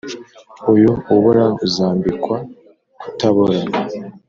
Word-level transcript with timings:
Uyu 0.73 0.91
ubora 1.15 1.43
uzambikwa 1.65 2.35
kutabora 3.01 3.61